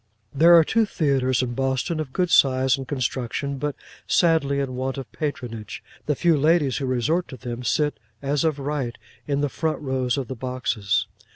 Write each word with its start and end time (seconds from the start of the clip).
There 0.33 0.55
are 0.57 0.63
two 0.63 0.87
theatres 0.87 1.43
in 1.43 1.53
Boston, 1.53 1.99
of 1.99 2.11
good 2.11 2.31
size 2.31 2.75
and 2.75 2.87
construction, 2.87 3.59
but 3.59 3.75
sadly 4.07 4.57
in 4.59 4.73
want 4.75 4.97
of 4.97 5.11
patronage. 5.11 5.83
The 6.07 6.15
few 6.15 6.35
ladies 6.35 6.77
who 6.77 6.87
resort 6.87 7.27
to 7.27 7.37
them, 7.37 7.61
sit, 7.61 7.99
as 8.19 8.43
of 8.43 8.57
right, 8.57 8.97
in 9.27 9.41
the 9.41 9.47
front 9.47 9.79
rows 9.79 10.17
of 10.17 10.27
the 10.27 10.35
boxes. 10.35 11.05